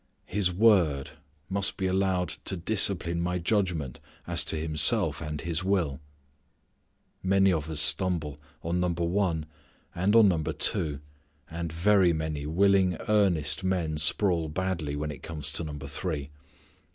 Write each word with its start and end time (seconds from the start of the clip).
His 0.25 0.51
Word 0.51 1.11
must 1.47 1.77
be 1.77 1.85
allowed 1.85 2.29
to 2.45 2.57
discipline 2.57 3.21
my 3.21 3.37
judgment 3.37 3.99
as 4.25 4.43
to 4.45 4.55
Himself 4.55 5.21
and 5.21 5.39
His 5.39 5.63
will. 5.63 5.99
Many 7.21 7.53
of 7.53 7.69
us 7.69 7.81
stumble 7.81 8.39
on 8.63 8.79
number 8.79 9.03
one 9.03 9.45
and 9.93 10.15
on 10.15 10.27
number 10.27 10.53
two. 10.53 11.01
And 11.51 11.71
very 11.71 12.13
many 12.13 12.47
willing 12.47 12.97
earnest 13.07 13.63
men 13.63 13.99
sprawl 13.99 14.49
badly 14.49 14.95
when 14.95 15.11
it 15.11 15.21
comes 15.21 15.51
to 15.51 15.63
number 15.63 15.85
three. 15.85 16.31